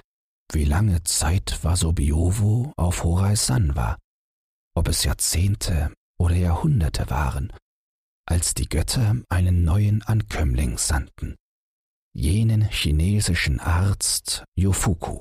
wie 0.52 0.64
lange 0.64 1.02
Zeit 1.04 1.62
Vasobiovo 1.62 2.72
auf 2.76 3.04
Horai-San 3.04 3.76
war, 3.76 3.98
ob 4.74 4.88
es 4.88 5.04
Jahrzehnte 5.04 5.92
oder 6.18 6.34
Jahrhunderte 6.34 7.08
waren, 7.08 7.52
als 8.26 8.54
die 8.54 8.68
Götter 8.68 9.16
einen 9.28 9.62
neuen 9.64 10.02
Ankömmling 10.02 10.78
sandten, 10.78 11.36
jenen 12.12 12.62
chinesischen 12.62 13.60
Arzt 13.60 14.44
Yofuku. 14.56 15.20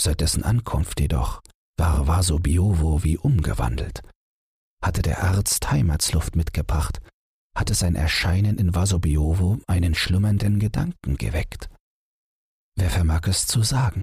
Seit 0.00 0.20
dessen 0.20 0.44
Ankunft 0.44 1.00
jedoch 1.00 1.40
war 1.76 2.06
Vasobiovo 2.06 3.02
wie 3.02 3.18
umgewandelt. 3.18 4.02
Hatte 4.82 5.02
der 5.02 5.22
Arzt 5.22 5.70
Heimatsluft 5.70 6.36
mitgebracht, 6.36 7.00
hatte 7.56 7.74
sein 7.74 7.94
Erscheinen 7.94 8.58
in 8.58 8.74
Vasobiovo 8.74 9.58
einen 9.66 9.94
schlummernden 9.94 10.58
Gedanken 10.58 11.16
geweckt. 11.16 11.70
Wer 12.76 12.90
vermag 12.90 13.26
es 13.26 13.46
zu 13.46 13.62
sagen? 13.62 14.02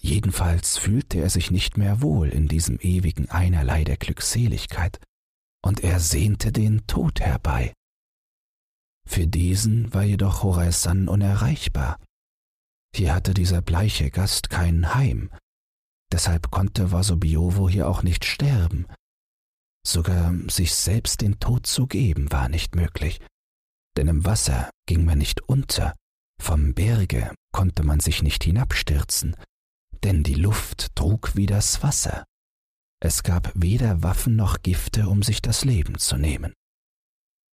Jedenfalls 0.00 0.78
fühlte 0.78 1.18
er 1.18 1.30
sich 1.30 1.50
nicht 1.50 1.76
mehr 1.76 2.02
wohl 2.02 2.28
in 2.28 2.46
diesem 2.46 2.78
ewigen 2.80 3.30
Einerlei 3.30 3.84
der 3.84 3.96
Glückseligkeit, 3.96 5.00
und 5.64 5.82
er 5.82 5.98
sehnte 5.98 6.52
den 6.52 6.86
Tod 6.86 7.20
herbei. 7.20 7.72
Für 9.06 9.26
diesen 9.26 9.92
war 9.92 10.04
jedoch 10.04 10.42
Horai-San 10.42 11.08
unerreichbar. 11.08 11.98
Hier 12.94 13.14
hatte 13.14 13.34
dieser 13.34 13.62
bleiche 13.62 14.10
Gast 14.10 14.50
kein 14.50 14.94
Heim, 14.94 15.30
deshalb 16.12 16.50
konnte 16.50 16.92
Vasobiovo 16.92 17.68
hier 17.68 17.88
auch 17.88 18.02
nicht 18.02 18.24
sterben. 18.24 18.86
Sogar 19.86 20.34
sich 20.48 20.74
selbst 20.74 21.20
den 21.20 21.38
Tod 21.40 21.66
zu 21.66 21.86
geben 21.86 22.32
war 22.32 22.48
nicht 22.48 22.74
möglich, 22.74 23.20
denn 23.96 24.08
im 24.08 24.24
Wasser 24.24 24.70
ging 24.86 25.04
man 25.04 25.18
nicht 25.18 25.42
unter, 25.42 25.94
vom 26.40 26.74
Berge 26.74 27.34
konnte 27.52 27.84
man 27.84 28.00
sich 28.00 28.22
nicht 28.22 28.44
hinabstürzen, 28.44 29.36
denn 30.02 30.22
die 30.22 30.34
Luft 30.34 30.94
trug 30.94 31.36
wie 31.36 31.46
das 31.46 31.82
Wasser. 31.82 32.24
Es 33.00 33.22
gab 33.22 33.52
weder 33.54 34.02
Waffen 34.02 34.36
noch 34.36 34.62
Gifte, 34.62 35.08
um 35.08 35.22
sich 35.22 35.42
das 35.42 35.64
Leben 35.64 35.98
zu 35.98 36.16
nehmen. 36.16 36.54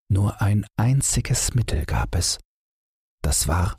Nur 0.09 0.41
ein 0.41 0.65
einziges 0.77 1.53
Mittel 1.53 1.85
gab 1.85 2.15
es. 2.15 2.39
Das 3.21 3.47
war 3.47 3.77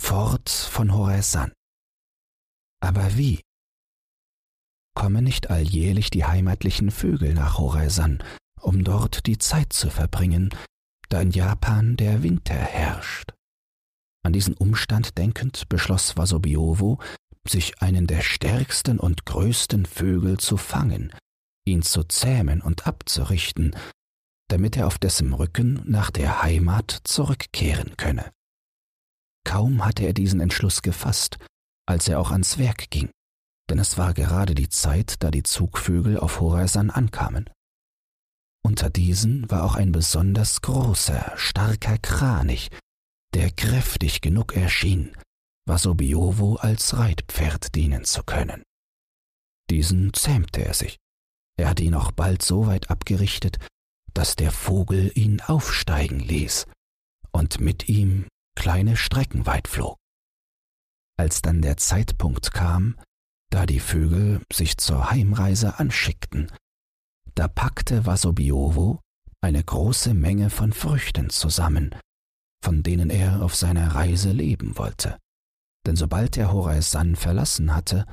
fort 0.00 0.48
von 0.50 0.92
Horasan. 0.92 1.52
Aber 2.80 3.16
wie? 3.16 3.40
Kommen 4.94 5.24
nicht 5.24 5.50
alljährlich 5.50 6.10
die 6.10 6.24
heimatlichen 6.24 6.90
Vögel 6.90 7.34
nach 7.34 7.58
Horasan, 7.58 8.22
um 8.60 8.84
dort 8.84 9.26
die 9.26 9.38
Zeit 9.38 9.72
zu 9.72 9.90
verbringen, 9.90 10.50
da 11.08 11.20
in 11.20 11.30
Japan 11.30 11.96
der 11.96 12.22
Winter 12.22 12.54
herrscht? 12.54 13.32
An 14.24 14.32
diesen 14.32 14.54
Umstand 14.54 15.18
denkend 15.18 15.68
beschloss 15.68 16.16
Vasobiovo, 16.16 16.98
sich 17.46 17.82
einen 17.82 18.06
der 18.06 18.22
stärksten 18.22 18.98
und 18.98 19.26
größten 19.26 19.84
Vögel 19.84 20.38
zu 20.38 20.56
fangen, 20.56 21.12
ihn 21.66 21.82
zu 21.82 22.04
zähmen 22.04 22.62
und 22.62 22.86
abzurichten, 22.86 23.76
damit 24.48 24.76
er 24.76 24.86
auf 24.86 24.98
dessen 24.98 25.32
Rücken 25.32 25.82
nach 25.84 26.10
der 26.10 26.42
Heimat 26.42 27.00
zurückkehren 27.04 27.96
könne. 27.96 28.30
Kaum 29.44 29.84
hatte 29.84 30.04
er 30.06 30.14
diesen 30.14 30.40
Entschluss 30.40 30.80
gefasst, 30.80 31.38
als 31.86 32.08
er 32.08 32.18
auch 32.18 32.30
ans 32.30 32.56
Werk 32.56 32.90
ging, 32.90 33.10
denn 33.70 33.78
es 33.78 33.96
war 33.98 34.14
gerade 34.14 34.54
die 34.54 34.68
Zeit, 34.68 35.16
da 35.22 35.30
die 35.30 35.42
Zugvögel 35.42 36.18
auf 36.18 36.40
Horasan 36.40 36.90
ankamen. 36.90 37.50
Unter 38.62 38.90
diesen 38.90 39.50
war 39.50 39.64
auch 39.64 39.74
ein 39.74 39.92
besonders 39.92 40.62
großer, 40.62 41.32
starker 41.36 41.98
Kranich, 41.98 42.70
der 43.34 43.50
kräftig 43.50 44.20
genug 44.20 44.56
erschien, 44.56 45.16
Vasobiovo 45.66 46.56
als 46.56 46.96
Reitpferd 46.96 47.74
dienen 47.74 48.04
zu 48.04 48.22
können. 48.22 48.62
Diesen 49.70 50.12
zähmte 50.12 50.64
er 50.64 50.74
sich. 50.74 50.98
Er 51.56 51.68
hatte 51.68 51.82
ihn 51.82 51.94
auch 51.94 52.12
bald 52.12 52.42
so 52.42 52.66
weit 52.66 52.90
abgerichtet, 52.90 53.58
dass 54.12 54.36
der 54.36 54.52
Vogel 54.52 55.10
ihn 55.14 55.40
aufsteigen 55.40 56.20
ließ 56.20 56.66
und 57.32 57.60
mit 57.60 57.88
ihm 57.88 58.26
kleine 58.56 58.96
Strecken 58.96 59.46
weit 59.46 59.68
flog. 59.68 59.96
Als 61.16 61.42
dann 61.42 61.62
der 61.62 61.76
Zeitpunkt 61.76 62.52
kam, 62.52 62.96
da 63.50 63.66
die 63.66 63.80
Vögel 63.80 64.40
sich 64.52 64.76
zur 64.76 65.10
Heimreise 65.10 65.78
anschickten. 65.78 66.50
Da 67.34 67.48
packte 67.48 68.06
Vasobiovo 68.06 69.00
eine 69.40 69.62
große 69.62 70.14
Menge 70.14 70.50
von 70.50 70.72
Früchten 70.72 71.30
zusammen, 71.30 71.94
von 72.62 72.82
denen 72.82 73.10
er 73.10 73.42
auf 73.42 73.54
seiner 73.54 73.94
Reise 73.94 74.32
leben 74.32 74.78
wollte. 74.78 75.18
Denn 75.86 75.96
sobald 75.96 76.36
er 76.36 76.52
Horaizan 76.52 77.14
verlassen 77.14 77.74
hatte, 77.74 78.06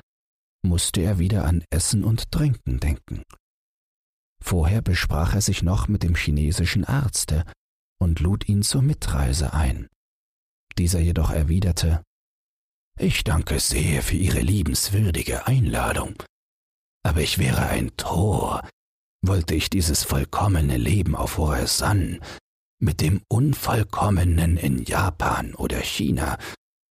musste 0.64 1.02
er 1.02 1.20
wieder 1.20 1.46
an 1.46 1.64
Essen 1.70 2.04
und 2.04 2.32
Trinken 2.32 2.80
denken. 2.80 3.24
Vorher 4.44 4.82
besprach 4.82 5.36
er 5.36 5.42
sich 5.42 5.64
noch 5.64 5.88
mit 5.88 6.04
dem 6.04 6.16
chinesischen 6.16 6.84
Arzte 6.84 7.46
und 8.00 8.20
lud 8.20 8.50
ihn 8.50 8.64
zur 8.64 8.82
Mitreise 8.82 9.54
ein. 9.54 9.88
Dieser 10.78 11.00
jedoch 11.00 11.32
erwiderte 11.32 12.04
Ich 13.02 13.24
danke 13.24 13.60
sehr 13.60 14.04
für 14.04 14.16
Ihre 14.16 14.42
liebenswürdige 14.42 15.48
Einladung, 15.48 16.22
aber 17.02 17.22
ich 17.22 17.40
wäre 17.40 17.66
ein 17.66 17.98
Tor, 17.98 18.62
wollte 19.26 19.56
ich 19.56 19.72
dieses 19.72 20.04
vollkommene 20.04 20.78
Leben 20.78 21.16
auf 21.16 21.40
Horasan 21.40 22.24
mit 22.80 23.02
dem 23.02 23.24
Unvollkommenen 23.28 24.56
in 24.56 24.84
Japan 24.84 25.56
oder 25.56 25.80
China 25.80 26.38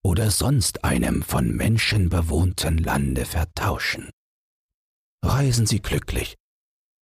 oder 0.04 0.32
sonst 0.32 0.82
einem 0.82 1.22
von 1.22 1.54
Menschen 1.54 2.08
bewohnten 2.08 2.78
Lande 2.78 3.24
vertauschen. 3.24 4.10
Reisen 5.24 5.66
Sie 5.68 5.80
glücklich 5.80 6.34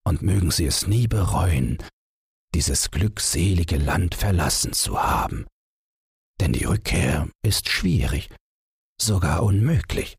und 0.05 0.21
mögen 0.21 0.51
Sie 0.51 0.67
es 0.67 0.87
nie 0.87 1.09
bereuen, 1.09 1.79
dieses 2.55 2.91
glückselige 2.91 3.79
Land 3.79 4.15
verlassen 4.15 4.75
zu 4.75 5.03
haben, 5.03 5.47
denn 6.43 6.53
die 6.53 6.65
Rückkehr 6.65 7.31
ist 7.43 7.71
schwierig, 7.71 8.29
sogar 9.01 9.43
unmöglich. 9.43 10.17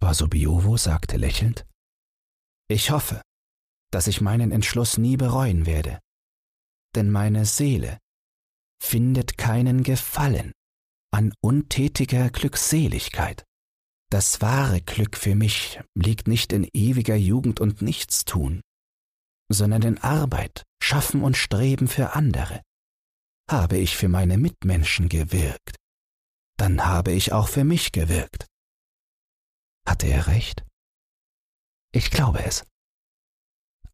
Vasobiovo 0.00 0.76
sagte 0.76 1.16
lächelnd, 1.16 1.66
Ich 2.68 2.90
hoffe, 2.90 3.22
dass 3.90 4.06
ich 4.06 4.20
meinen 4.20 4.52
Entschluss 4.52 4.98
nie 4.98 5.16
bereuen 5.16 5.66
werde, 5.66 5.98
denn 6.94 7.10
meine 7.10 7.46
Seele 7.46 7.98
findet 8.82 9.38
keinen 9.38 9.82
Gefallen 9.82 10.52
an 11.12 11.32
untätiger 11.40 12.30
Glückseligkeit. 12.30 13.44
Das 14.10 14.40
wahre 14.40 14.80
Glück 14.80 15.16
für 15.16 15.34
mich 15.34 15.80
liegt 15.94 16.28
nicht 16.28 16.52
in 16.52 16.68
ewiger 16.72 17.16
Jugend 17.16 17.60
und 17.60 17.82
Nichtstun, 17.82 18.62
sondern 19.50 19.82
in 19.82 19.98
Arbeit, 19.98 20.64
Schaffen 20.82 21.22
und 21.22 21.36
Streben 21.36 21.88
für 21.88 22.14
andere. 22.14 22.62
Habe 23.50 23.78
ich 23.78 23.96
für 23.96 24.08
meine 24.08 24.38
Mitmenschen 24.38 25.08
gewirkt, 25.08 25.77
dann 26.58 26.84
habe 26.84 27.12
ich 27.12 27.32
auch 27.32 27.48
für 27.48 27.64
mich 27.64 27.92
gewirkt. 27.92 28.46
Hatte 29.86 30.06
er 30.06 30.26
recht? 30.26 30.64
Ich 31.92 32.10
glaube 32.10 32.44
es. 32.44 32.64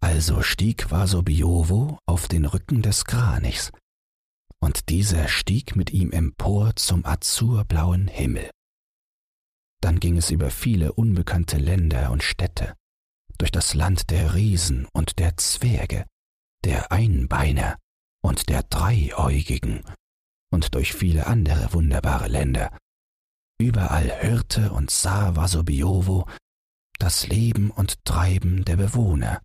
Also 0.01 0.43
stieg 0.43 0.91
Vasobiovo 0.91 1.99
auf 2.07 2.27
den 2.27 2.45
Rücken 2.45 2.83
des 2.83 3.05
Kranichs, 3.05 3.71
und 4.61 4.89
dieser 4.89 5.29
stieg 5.29 5.77
mit 5.77 5.93
ihm 5.93 6.11
empor 6.11 6.75
zum 6.77 7.05
azurblauen 7.05 8.09
Himmel. 8.09 8.51
Dann 9.81 10.01
ging 10.01 10.17
es 10.17 10.31
über 10.31 10.51
viele 10.51 10.95
unbekannte 10.95 11.59
Länder 11.59 12.11
und 12.11 12.23
Städte, 12.23 12.75
durch 13.39 13.53
das 13.53 13.75
Land 13.75 14.11
der 14.11 14.35
Riesen 14.35 14.87
und 14.95 15.19
der 15.19 15.37
Zwerge, 15.37 16.07
der 16.65 16.91
Einbeiner 16.91 17.79
und 18.23 18.49
der 18.49 18.63
Dreiäugigen 18.63 19.85
und 20.55 20.75
durch 20.75 20.95
viele 20.95 21.27
andere 21.27 21.73
wunderbare 21.73 22.29
Länder. 22.29 22.79
Überall 23.61 24.23
hörte 24.23 24.73
und 24.73 24.91
sah 24.91 25.37
Vasobiovo 25.37 26.27
das 26.99 27.27
Leben 27.27 27.71
und 27.71 28.05
Treiben 28.05 28.65
der 28.65 28.77
Bewohner 28.77 29.43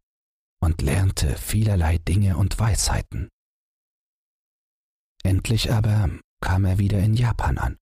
und 0.62 0.82
lernte 0.82 1.36
vielerlei 1.36 1.98
Dinge 1.98 2.38
und 2.38 2.60
Weisheiten. 2.60 3.30
Endlich 5.24 5.72
aber 5.72 6.10
kam 6.42 6.66
er 6.66 6.78
wieder 6.78 7.00
in 7.00 7.16
Japan 7.16 7.58
an. 7.58 7.78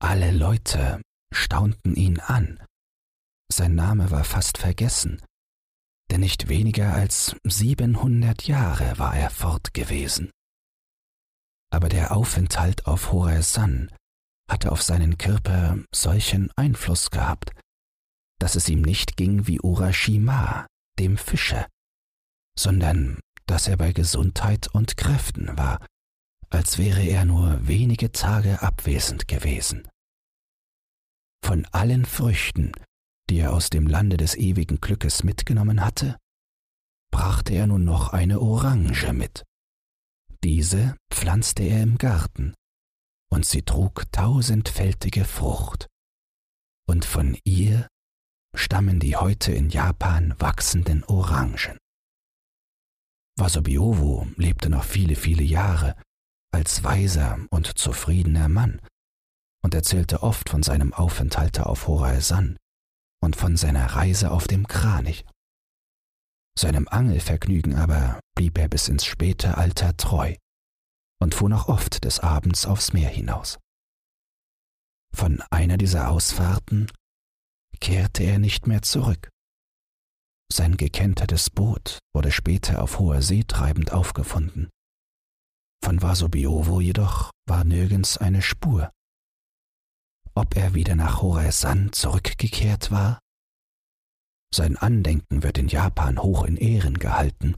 Alle 0.00 0.30
Leute 0.30 1.02
staunten 1.32 1.94
ihn 1.94 2.20
an. 2.20 2.64
Sein 3.50 3.74
Name 3.74 4.10
war 4.10 4.24
fast 4.24 4.58
vergessen, 4.58 5.20
denn 6.10 6.20
nicht 6.20 6.48
weniger 6.48 6.94
als 6.94 7.36
siebenhundert 7.44 8.46
Jahre 8.46 8.98
war 8.98 9.14
er 9.14 9.30
fort 9.30 9.74
gewesen. 9.74 10.30
Aber 11.72 11.88
der 11.88 12.12
Aufenthalt 12.12 12.86
auf 12.86 13.12
Horasan 13.12 13.90
hatte 14.50 14.70
auf 14.70 14.82
seinen 14.82 15.16
Körper 15.16 15.78
solchen 15.94 16.50
Einfluss 16.56 17.10
gehabt, 17.10 17.52
dass 18.38 18.56
es 18.56 18.68
ihm 18.68 18.82
nicht 18.82 19.16
ging 19.16 19.46
wie 19.46 19.60
Urashima, 19.60 20.66
dem 20.98 21.16
Fischer, 21.16 21.66
sondern 22.58 23.20
dass 23.46 23.68
er 23.68 23.76
bei 23.76 23.92
Gesundheit 23.92 24.68
und 24.68 24.96
Kräften 24.96 25.56
war 25.56 25.78
als 26.52 26.76
wäre 26.76 27.02
er 27.02 27.24
nur 27.24 27.66
wenige 27.66 28.12
Tage 28.12 28.60
abwesend 28.60 29.26
gewesen. 29.26 29.88
Von 31.44 31.64
allen 31.72 32.04
Früchten, 32.04 32.72
die 33.30 33.38
er 33.38 33.54
aus 33.54 33.70
dem 33.70 33.86
Lande 33.86 34.18
des 34.18 34.36
ewigen 34.36 34.80
Glückes 34.80 35.24
mitgenommen 35.24 35.82
hatte, 35.82 36.18
brachte 37.10 37.54
er 37.54 37.66
nun 37.66 37.84
noch 37.84 38.12
eine 38.12 38.40
Orange 38.40 39.12
mit. 39.12 39.44
Diese 40.44 40.96
pflanzte 41.12 41.62
er 41.62 41.82
im 41.82 41.98
Garten, 41.98 42.54
und 43.30 43.46
sie 43.46 43.62
trug 43.62 44.10
tausendfältige 44.12 45.24
Frucht. 45.24 45.86
Und 46.88 47.04
von 47.04 47.38
ihr 47.44 47.88
stammen 48.54 49.00
die 49.00 49.16
heute 49.16 49.52
in 49.52 49.70
Japan 49.70 50.34
wachsenden 50.38 51.04
Orangen. 51.04 51.78
Wasobiowo 53.38 54.26
lebte 54.36 54.68
noch 54.68 54.84
viele, 54.84 55.16
viele 55.16 55.42
Jahre 55.42 55.96
als 56.52 56.84
weiser 56.84 57.38
und 57.50 57.78
zufriedener 57.78 58.48
Mann 58.48 58.80
und 59.64 59.74
erzählte 59.74 60.22
oft 60.22 60.50
von 60.50 60.62
seinem 60.62 60.92
Aufenthalte 60.92 61.66
auf 61.66 61.86
Horasan 61.86 62.58
und 63.22 63.36
von 63.36 63.56
seiner 63.56 63.86
Reise 63.86 64.30
auf 64.30 64.46
dem 64.46 64.66
Kranich. 64.66 65.24
Seinem 66.58 66.86
Angelvergnügen 66.88 67.74
aber 67.74 68.20
blieb 68.36 68.58
er 68.58 68.68
bis 68.68 68.88
ins 68.88 69.04
späte 69.04 69.56
Alter 69.56 69.96
treu 69.96 70.36
und 71.20 71.34
fuhr 71.34 71.48
noch 71.48 71.68
oft 71.68 72.04
des 72.04 72.20
Abends 72.20 72.66
aufs 72.66 72.92
Meer 72.92 73.08
hinaus. 73.08 73.58
Von 75.14 75.42
einer 75.50 75.78
dieser 75.78 76.10
Ausfahrten 76.10 76.90
kehrte 77.80 78.22
er 78.22 78.38
nicht 78.38 78.66
mehr 78.66 78.82
zurück. 78.82 79.30
Sein 80.52 80.76
gekentertes 80.76 81.50
Boot 81.50 81.98
wurde 82.14 82.30
später 82.30 82.82
auf 82.82 82.98
hoher 82.98 83.22
See 83.22 83.44
treibend 83.44 83.92
aufgefunden 83.92 84.70
von 85.84 86.00
Vasobiovo 86.00 86.80
jedoch 86.80 87.32
war 87.46 87.64
nirgends 87.64 88.16
eine 88.16 88.40
Spur. 88.40 88.90
Ob 90.34 90.56
er 90.56 90.74
wieder 90.74 90.94
nach 90.94 91.20
Horasan 91.20 91.92
zurückgekehrt 91.92 92.90
war? 92.90 93.18
Sein 94.54 94.76
Andenken 94.76 95.42
wird 95.42 95.58
in 95.58 95.68
Japan 95.68 96.22
hoch 96.22 96.44
in 96.44 96.56
Ehren 96.56 96.98
gehalten, 96.98 97.56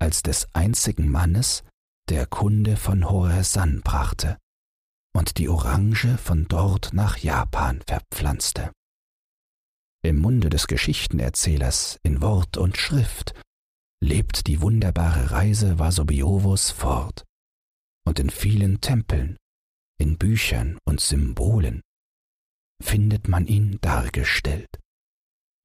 als 0.00 0.22
des 0.22 0.48
einzigen 0.54 1.08
Mannes, 1.08 1.62
der 2.08 2.26
Kunde 2.26 2.76
von 2.76 3.08
Horasan 3.08 3.82
brachte 3.82 4.38
und 5.14 5.38
die 5.38 5.48
Orange 5.48 6.16
von 6.18 6.46
dort 6.48 6.92
nach 6.92 7.18
Japan 7.18 7.82
verpflanzte. 7.86 8.72
Im 10.02 10.18
Munde 10.18 10.48
des 10.48 10.68
Geschichtenerzählers 10.68 11.98
in 12.02 12.22
Wort 12.22 12.56
und 12.56 12.76
Schrift 12.76 13.34
lebt 14.00 14.46
die 14.46 14.60
wunderbare 14.60 15.32
Reise 15.32 15.78
Vasobiovos 15.78 16.70
fort 16.70 17.24
und 18.06 18.18
in 18.18 18.30
vielen 18.30 18.80
Tempeln, 18.80 19.36
in 20.00 20.16
Büchern 20.18 20.78
und 20.84 21.00
Symbolen 21.00 21.82
findet 22.80 23.28
man 23.28 23.46
ihn 23.46 23.78
dargestellt, 23.80 24.68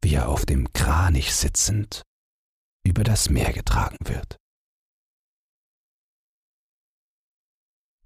wie 0.04 0.16
er 0.16 0.28
auf 0.28 0.46
dem 0.46 0.72
Kranich 0.74 1.34
sitzend 1.34 2.04
über 2.86 3.04
das 3.04 3.30
Meer 3.30 3.54
getragen 3.54 3.98
wird. 4.02 4.38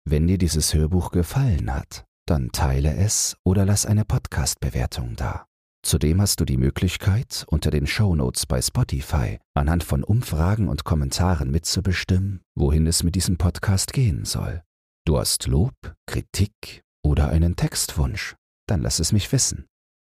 Wenn 0.05 0.27
dir 0.27 0.37
dieses 0.37 0.73
Hörbuch 0.73 1.11
gefallen 1.11 1.73
hat, 1.73 2.05
dann 2.27 2.51
teile 2.51 2.95
es 2.95 3.35
oder 3.43 3.65
lass 3.65 3.85
eine 3.85 4.05
Podcast-Bewertung 4.05 5.15
da. 5.15 5.47
Zudem 5.83 6.21
hast 6.21 6.39
du 6.39 6.45
die 6.45 6.57
Möglichkeit, 6.57 7.45
unter 7.49 7.71
den 7.71 7.87
Shownotes 7.87 8.45
bei 8.45 8.61
Spotify 8.61 9.39
anhand 9.53 9.83
von 9.83 10.03
Umfragen 10.03 10.69
und 10.69 10.83
Kommentaren 10.83 11.49
mitzubestimmen, 11.49 12.41
wohin 12.55 12.87
es 12.87 13.03
mit 13.03 13.15
diesem 13.15 13.37
Podcast 13.37 13.93
gehen 13.93 14.25
soll. 14.25 14.63
Du 15.05 15.17
hast 15.17 15.47
Lob, 15.47 15.73
Kritik 16.05 16.83
oder 17.03 17.29
einen 17.29 17.55
Textwunsch, 17.55 18.35
dann 18.67 18.81
lass 18.81 18.99
es 18.99 19.11
mich 19.11 19.31
wissen. 19.31 19.65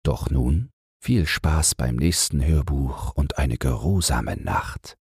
Doch 0.04 0.30
nun 0.30 0.70
viel 1.04 1.26
Spaß 1.26 1.74
beim 1.74 1.96
nächsten 1.96 2.42
Hörbuch 2.42 3.12
und 3.14 3.36
eine 3.36 3.58
geruhsame 3.58 4.38
Nacht. 4.38 4.96